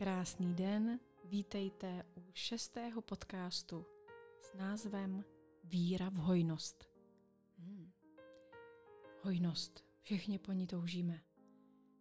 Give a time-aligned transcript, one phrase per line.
[0.00, 3.86] Krásný den, vítejte u šestého podcastu
[4.40, 5.24] s názvem
[5.64, 6.88] Víra v hojnost.
[7.58, 7.92] Hmm.
[9.22, 9.84] Hojnost.
[10.02, 11.22] Všichni po ní toužíme.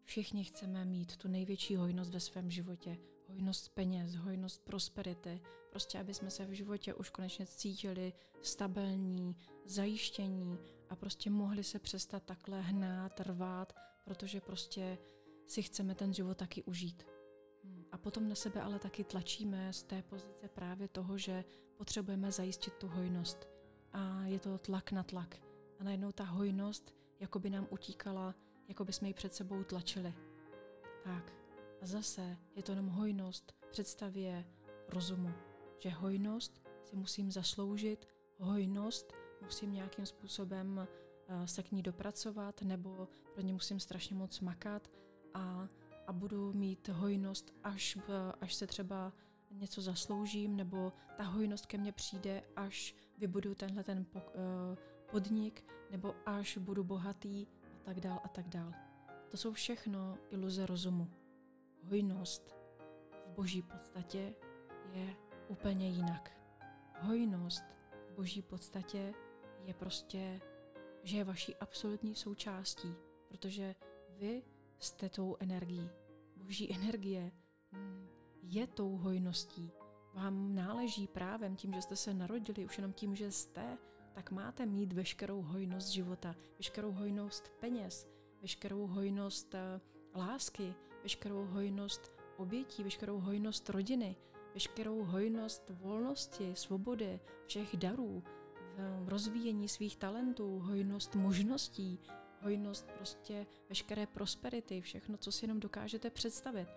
[0.03, 2.97] Všichni chceme mít tu největší hojnost ve svém životě.
[3.27, 5.41] Hojnost peněz, hojnost prosperity.
[5.69, 10.57] Prostě, aby jsme se v životě už konečně cítili stabilní, zajištění
[10.89, 13.73] a prostě mohli se přestat takhle hnát, rvát,
[14.05, 14.97] protože prostě
[15.47, 17.18] si chceme ten život taky užít.
[17.91, 21.43] A potom na sebe ale taky tlačíme z té pozice právě toho, že
[21.77, 23.47] potřebujeme zajistit tu hojnost.
[23.93, 25.35] A je to tlak na tlak.
[25.79, 28.35] A najednou ta hojnost jako by nám utíkala,
[28.67, 30.13] jako by jsme ji před sebou tlačili.
[31.03, 31.33] Tak.
[31.81, 34.45] A zase je to jenom hojnost představě
[34.87, 35.33] rozumu.
[35.79, 38.07] Že hojnost si musím zasloužit,
[38.39, 40.87] hojnost musím nějakým způsobem
[41.27, 44.89] eh, se k ní dopracovat, nebo pro ně musím strašně moc makat
[45.33, 45.67] a
[46.09, 47.97] a budu mít hojnost, až,
[48.41, 49.13] až se třeba
[49.51, 54.21] něco zasloužím, nebo ta hojnost ke mně přijde, až vybudu tenhle ten eh,
[55.11, 58.73] podnik, nebo až budu bohatý a tak dál a tak dál.
[59.29, 61.11] To jsou všechno iluze rozumu.
[61.83, 62.55] Hojnost
[63.27, 64.33] v boží podstatě
[64.93, 65.15] je
[65.47, 66.31] úplně jinak.
[67.01, 67.63] Hojnost
[68.09, 69.13] v boží podstatě
[69.63, 70.41] je prostě,
[71.03, 72.95] že je vaší absolutní součástí,
[73.27, 73.75] protože
[74.09, 74.43] vy
[74.79, 75.89] jste tou energií.
[76.49, 77.31] Boží energie
[77.71, 78.07] mm,
[78.41, 79.71] je tou hojností.
[80.13, 83.77] Vám náleží právem tím, že jste se narodili, už jenom tím, že jste,
[84.13, 88.07] tak máte mít veškerou hojnost života, veškerou hojnost peněz,
[88.41, 89.81] veškerou hojnost eh,
[90.15, 94.15] lásky, veškerou hojnost obětí, veškerou hojnost rodiny,
[94.53, 98.23] veškerou hojnost volnosti, svobody, všech darů,
[99.05, 101.99] rozvíjení svých talentů, hojnost možností,
[102.41, 106.67] hojnost prostě veškeré prosperity, všechno, co si jenom dokážete představit.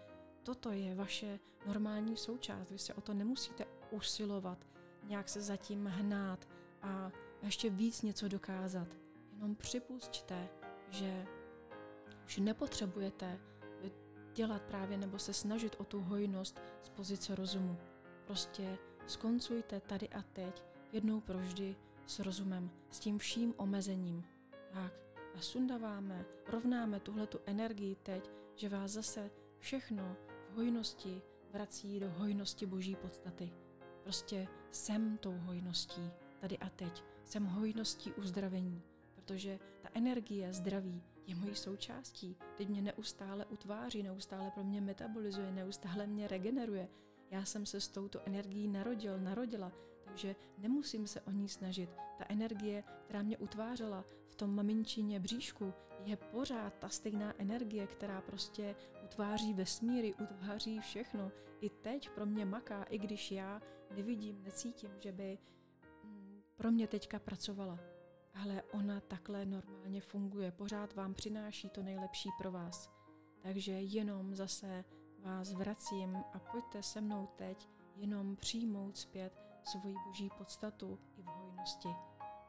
[0.42, 2.70] Toto je vaše normální součást.
[2.70, 4.66] Vy se o to nemusíte usilovat,
[5.02, 6.48] nějak se zatím hnát
[6.82, 7.10] a
[7.42, 8.88] ještě víc něco dokázat.
[9.32, 10.48] Jenom připusťte,
[10.90, 11.26] že
[12.26, 13.40] už nepotřebujete
[14.34, 17.76] dělat právě nebo se snažit o tu hojnost z pozice rozumu.
[18.26, 21.76] Prostě skoncujte tady a teď jednou provždy
[22.06, 24.24] s rozumem, s tím vším omezením.
[24.72, 24.92] Tak,
[25.34, 30.16] a sundaváme, rovnáme tuhletu energii teď, že vás zase všechno
[30.50, 31.22] v hojnosti
[31.52, 33.52] vrací do hojnosti boží podstaty.
[34.02, 36.10] Prostě jsem tou hojností,
[36.40, 37.04] tady a teď.
[37.24, 38.82] Jsem hojností uzdravení,
[39.14, 42.36] protože ta energie zdraví je mojí součástí.
[42.56, 46.88] Teď mě neustále utváří, neustále pro mě metabolizuje, neustále mě regeneruje.
[47.30, 49.72] Já jsem se s touto energií narodil, narodila,
[50.12, 51.90] takže nemusím se o ní snažit.
[52.18, 55.72] Ta energie, která mě utvářela v tom maminčině bříšku,
[56.04, 61.32] je pořád ta stejná energie, která prostě utváří vesmíry, utváří všechno.
[61.60, 63.60] I teď pro mě maká, i když já
[63.96, 65.38] nevidím, necítím, že by
[66.04, 67.78] mm, pro mě teďka pracovala.
[68.34, 72.90] Ale ona takhle normálně funguje, pořád vám přináší to nejlepší pro vás.
[73.42, 74.84] Takže jenom zase
[75.18, 81.26] vás vracím a pojďte se mnou teď jenom přijmout zpět svoji boží podstatu i v
[81.26, 81.88] hojnosti.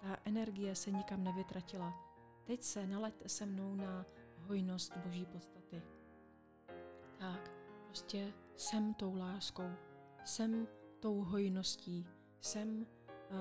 [0.02, 1.94] Ta energie se nikam nevytratila.
[2.44, 4.06] Teď se nalaďte se mnou na
[4.38, 5.82] hojnost boží podstaty.
[7.20, 7.52] Tak,
[7.88, 9.72] prostě jsem tou láskou,
[10.26, 10.68] jsem
[11.00, 12.08] tou hojností,
[12.42, 12.86] jsem uh,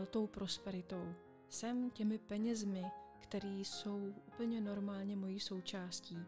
[0.06, 1.15] tou prosperitou,
[1.49, 2.84] jsem těmi penězmi,
[3.19, 6.19] které jsou úplně normálně mojí součástí.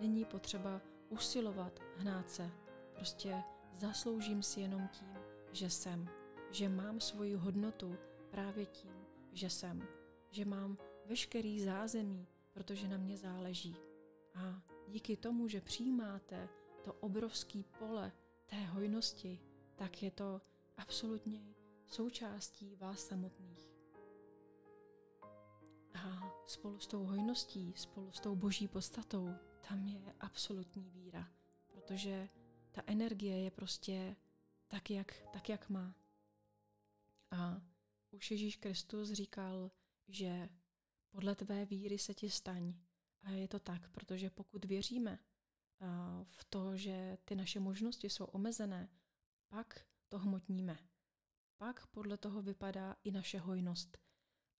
[0.00, 2.50] Není potřeba usilovat, hnát se.
[2.94, 3.42] Prostě
[3.76, 5.14] zasloužím si jenom tím,
[5.52, 6.08] že jsem
[6.50, 7.96] že mám svoji hodnotu
[8.30, 9.88] právě tím, že jsem,
[10.30, 13.76] že mám veškerý zázemí, protože na mě záleží.
[14.34, 16.48] A díky tomu, že přijímáte
[16.84, 18.12] to obrovské pole
[18.46, 19.40] té hojnosti,
[19.76, 20.40] tak je to
[20.76, 21.54] absolutně
[21.86, 23.68] součástí vás samotných.
[25.94, 29.28] A spolu s tou hojností, spolu s tou boží podstatou,
[29.68, 31.28] tam je absolutní víra,
[31.68, 32.28] protože
[32.70, 34.16] ta energie je prostě
[34.68, 35.94] tak, jak, tak, jak má.
[37.30, 37.62] A
[38.10, 39.70] už Ježíš Kristus říkal,
[40.08, 40.48] že
[41.10, 42.74] podle tvé víry se ti staň.
[43.22, 45.18] A je to tak, protože pokud věříme
[46.22, 48.88] v to, že ty naše možnosti jsou omezené,
[49.48, 50.78] pak to hmotníme.
[51.56, 53.98] Pak podle toho vypadá i naše hojnost.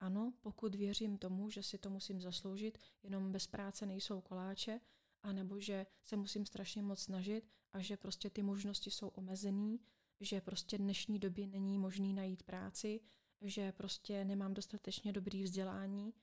[0.00, 4.81] Ano, pokud věřím tomu, že si to musím zasloužit, jenom bez práce nejsou koláče,
[5.23, 9.81] anebo že se musím strašně moc snažit a že prostě ty možnosti jsou omezený,
[10.20, 13.00] že prostě dnešní době není možný najít práci,
[13.41, 16.15] že prostě nemám dostatečně dobrý vzdělání,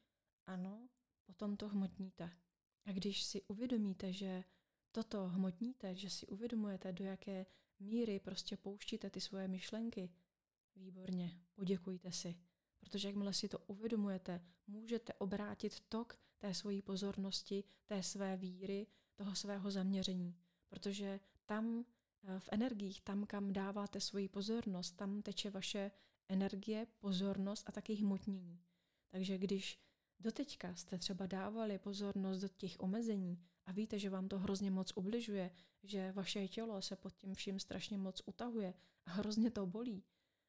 [0.47, 0.89] ano,
[1.25, 2.31] potom to hmotníte.
[2.86, 4.44] A když si uvědomíte, že
[4.92, 7.45] toto hmotníte, že si uvědomujete, do jaké
[7.80, 10.09] míry prostě pouštíte ty svoje myšlenky,
[10.75, 12.36] výborně, poděkujte si.
[12.80, 19.36] Protože jakmile si to uvědomujete, můžete obrátit tok té svojí pozornosti, té své víry, toho
[19.36, 20.36] svého zaměření.
[20.69, 21.86] Protože tam
[22.39, 25.92] v energiích, tam, kam dáváte svoji pozornost, tam teče vaše
[26.30, 28.60] energie, pozornost a taky hmotnění.
[29.10, 29.80] Takže když
[30.19, 34.94] doteďka jste třeba dávali pozornost do těch omezení a víte, že vám to hrozně moc
[34.95, 35.51] ubližuje,
[35.83, 38.74] že vaše tělo se pod tím vším strašně moc utahuje
[39.06, 40.04] a hrozně to bolí,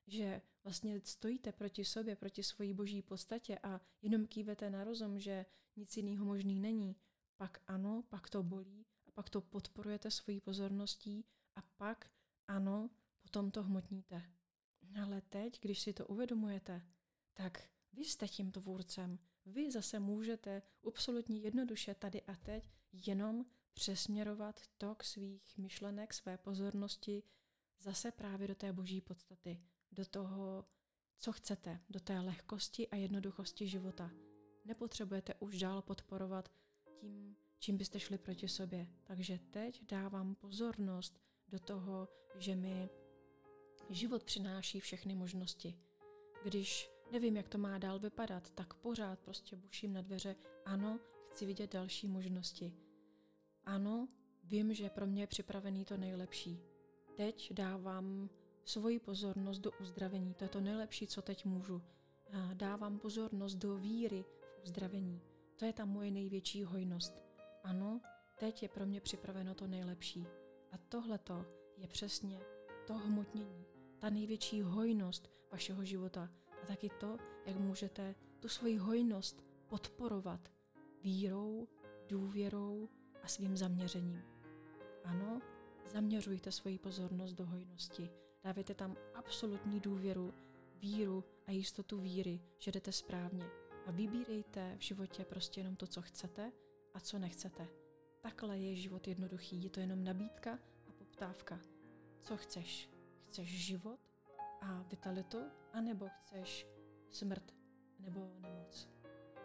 [0.07, 5.47] že vlastně stojíte proti sobě, proti svojí boží podstatě a jenom kývete na rozum, že
[5.77, 6.97] nic jiného možný není,
[7.37, 11.25] pak ano, pak to bolí a pak to podporujete svojí pozorností
[11.57, 12.11] a pak
[12.49, 12.91] ano,
[13.23, 14.23] potom to hmotníte.
[15.03, 16.83] Ale teď, když si to uvědomujete,
[17.35, 19.19] tak vy jste tím tvůrcem.
[19.47, 27.23] Vy zase můžete absolutně jednoduše tady a teď jenom přesměrovat tok svých myšlenek, své pozornosti
[27.81, 29.61] zase právě do té boží podstaty,
[29.93, 30.65] do toho,
[31.19, 34.11] co chcete, do té lehkosti a jednoduchosti života.
[34.65, 36.53] Nepotřebujete už dál podporovat
[37.01, 38.89] tím, čím byste šli proti sobě.
[39.05, 42.09] Takže teď dávám pozornost do toho,
[42.39, 42.89] že mi
[43.91, 45.79] život přináší všechny možnosti.
[46.45, 51.01] Když nevím, jak to má dál vypadat, tak pořád prostě buším na dveře, ano,
[51.31, 52.73] chci vidět další možnosti.
[53.65, 54.09] Ano,
[54.45, 56.61] vím, že pro mě je připravený to nejlepší.
[57.17, 58.31] Teď dávám
[58.65, 61.83] svoji pozornost do uzdravení, to je to nejlepší, co teď můžu.
[62.55, 65.23] Dávám pozornost do víry v uzdravení.
[65.57, 67.23] To je ta moje největší hojnost.
[67.65, 68.01] Ano,
[68.39, 70.27] teď je pro mě připraveno to nejlepší.
[70.77, 71.47] A tohleto
[71.77, 72.41] je přesně
[72.87, 73.67] to hmotnění,
[73.99, 76.31] ta největší hojnost vašeho života
[76.63, 80.53] a taky to, jak můžete tu svoji hojnost podporovat
[81.03, 81.69] vírou,
[82.09, 82.89] důvěrou
[83.23, 84.23] a svým zaměřením.
[85.05, 85.41] Ano,
[85.93, 88.11] zaměřujte svoji pozornost do hojnosti.
[88.45, 90.35] Dávajte tam absolutní důvěru,
[90.75, 93.45] víru a jistotu víry, že jdete správně.
[93.87, 96.53] A vybírejte v životě prostě jenom to, co chcete
[96.95, 97.86] a co nechcete.
[98.21, 100.59] Takhle je život jednoduchý, je to jenom nabídka
[100.89, 101.61] a poptávka.
[102.23, 102.91] Co chceš?
[103.21, 104.01] Chceš život
[104.61, 105.39] a vitalitu,
[105.73, 106.67] anebo chceš
[107.11, 107.55] smrt
[107.99, 108.89] nebo nemoc?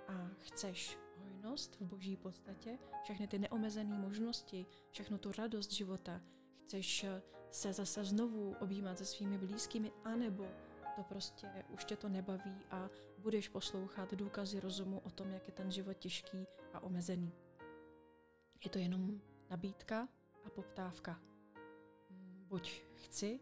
[0.07, 6.21] A chceš hojnost v boží podstatě, všechny ty neomezené možnosti, všechno tu radost života,
[6.63, 7.05] chceš
[7.51, 10.47] se zase znovu objímat se svými blízkými, anebo
[10.95, 15.53] to prostě už tě to nebaví a budeš poslouchat důkazy rozumu o tom, jak je
[15.53, 17.31] ten život těžký a omezený.
[18.63, 20.07] Je to jenom nabídka
[20.45, 21.21] a poptávka.
[22.47, 23.39] Buď chci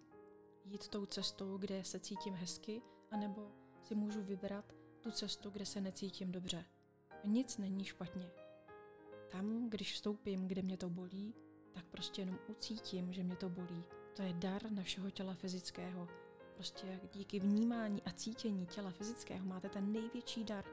[0.66, 2.82] jít tou cestou, kde se cítím hezky,
[3.12, 3.52] anebo
[3.84, 6.66] si můžu vybrat tu cestu, kde se necítím dobře.
[7.26, 8.32] Nic není špatně.
[9.32, 11.36] Tam, když vstoupím, kde mě to bolí,
[11.72, 13.84] tak prostě jenom ucítím, že mě to bolí.
[14.16, 16.08] To je dar našeho těla fyzického.
[16.56, 20.66] Prostě díky vnímání a cítění těla fyzického máte ten největší dar,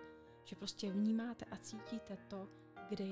[0.45, 2.49] že prostě vnímáte a cítíte to,
[2.89, 3.05] kde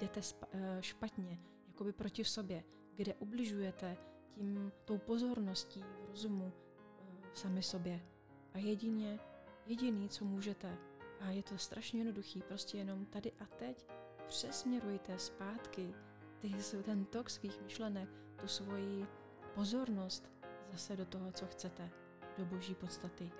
[0.00, 0.20] jdete
[0.52, 1.38] eh, špatně,
[1.68, 2.64] jakoby proti sobě,
[2.94, 3.96] kde ubližujete
[4.34, 7.04] tím, tou pozorností v rozumu eh,
[7.34, 8.00] sami sobě.
[8.54, 9.20] A jedině,
[9.66, 10.78] jediný, co můžete,
[11.20, 13.86] a je to strašně jednoduchý, prostě jenom tady a teď
[14.26, 15.94] přesměrujte zpátky
[16.38, 18.08] ty, ten tok svých myšlenek,
[18.40, 19.06] tu svoji
[19.54, 20.30] pozornost
[20.72, 21.90] zase do toho, co chcete,
[22.38, 23.30] do boží podstaty,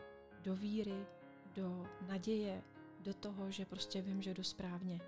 [0.40, 1.06] do víry,
[1.54, 2.62] do naděje,
[3.00, 5.00] do toho, že prostě vím, že jdu správně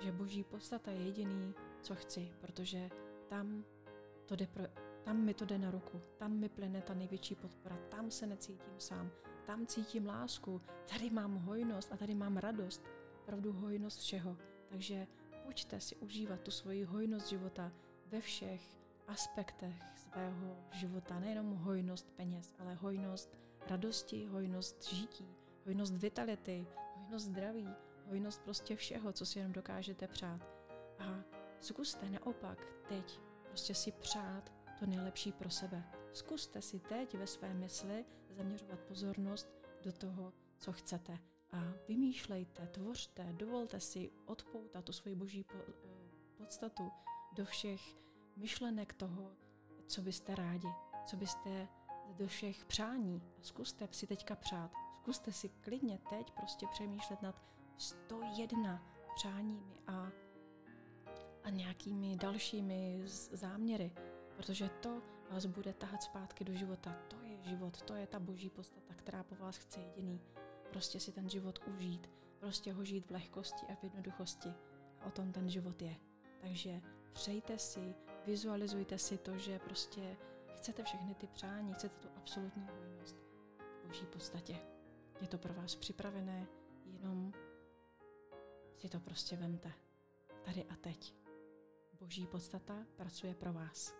[0.00, 2.90] že boží podstata je jediný, co chci, protože
[3.28, 3.64] tam,
[4.26, 4.64] to jde pro,
[5.02, 8.74] tam mi to jde na ruku, tam mi plyne ta největší podpora, tam se necítím
[8.78, 9.10] sám,
[9.46, 12.84] tam cítím lásku, tady mám hojnost a tady mám radost,
[13.26, 14.36] pravdu hojnost všeho.
[14.68, 15.06] Takže
[15.44, 17.72] pojďte si užívat tu svoji hojnost života
[18.06, 18.62] ve všech
[19.06, 25.28] aspektech svého života, nejenom hojnost peněz, ale hojnost radosti, hojnost žití,
[25.64, 26.66] hojnost vitality,
[26.96, 27.68] hojnost zdraví,
[28.10, 30.40] hojnost prostě všeho, co si jenom dokážete přát.
[30.98, 31.24] A
[31.60, 35.84] zkuste naopak teď prostě si přát to nejlepší pro sebe.
[36.12, 39.48] Zkuste si teď ve své mysli zaměřovat pozornost
[39.82, 41.18] do toho, co chcete.
[41.52, 45.62] A vymýšlejte, tvořte, dovolte si odpoutat tu svoji boží eh,
[46.36, 46.90] podstatu
[47.32, 47.80] do všech
[48.36, 49.32] myšlenek toho,
[49.86, 50.68] co byste rádi,
[51.06, 51.68] co byste
[52.12, 53.22] do všech přání.
[53.42, 54.70] Zkuste si teďka přát.
[55.00, 57.42] Zkuste si klidně teď prostě přemýšlet nad
[57.80, 58.82] 101
[59.14, 60.12] přáními a,
[61.44, 63.92] a nějakými dalšími záměry,
[64.36, 66.96] protože to vás bude tahat zpátky do života.
[67.08, 70.20] To je život, to je ta boží podstata, která po vás chce jediný.
[70.70, 74.54] Prostě si ten život užít, prostě ho žít v lehkosti a v jednoduchosti.
[75.00, 75.96] A o tom ten život je.
[76.40, 76.80] Takže
[77.12, 77.94] přejte si
[78.26, 80.16] Vizualizujte si to, že prostě
[80.56, 83.16] chcete všechny ty přání, chcete tu absolutní hojnost
[83.58, 84.56] v boží podstatě.
[85.20, 86.46] Je to pro vás připravené,
[86.86, 87.32] jenom
[88.80, 89.72] si to prostě vemte.
[90.44, 91.14] Tady a teď.
[92.00, 93.94] Boží podstata pracuje pro vás.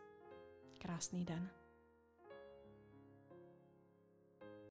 [0.78, 1.60] Krásný den.